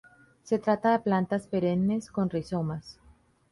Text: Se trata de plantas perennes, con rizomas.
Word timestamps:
Se 0.41 0.57
trata 0.57 0.93
de 0.93 0.99
plantas 1.03 1.45
perennes, 1.45 2.09
con 2.09 2.27
rizomas. 2.31 2.99